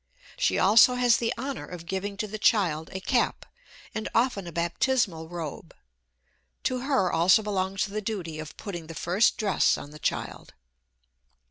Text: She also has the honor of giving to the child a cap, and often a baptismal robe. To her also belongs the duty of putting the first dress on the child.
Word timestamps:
She 0.35 0.57
also 0.57 0.95
has 0.95 1.17
the 1.17 1.31
honor 1.37 1.67
of 1.67 1.85
giving 1.85 2.17
to 2.17 2.27
the 2.27 2.39
child 2.39 2.89
a 2.91 2.99
cap, 2.99 3.45
and 3.93 4.09
often 4.15 4.47
a 4.47 4.51
baptismal 4.51 5.29
robe. 5.29 5.75
To 6.63 6.79
her 6.79 7.13
also 7.13 7.43
belongs 7.43 7.85
the 7.85 8.01
duty 8.01 8.39
of 8.39 8.57
putting 8.57 8.87
the 8.87 8.95
first 8.95 9.37
dress 9.37 9.77
on 9.77 9.91
the 9.91 9.99
child. 9.99 10.55